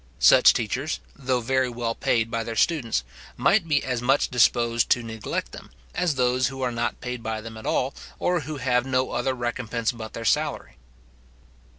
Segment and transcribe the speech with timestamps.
[0.17, 3.03] Such teachers, though very well paid by their students,
[3.37, 7.39] might be as much disposed to neglect them, as those who are not paid by
[7.39, 10.77] them at all or who have no other recompense but their salary.